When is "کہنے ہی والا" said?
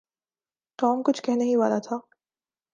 1.23-1.79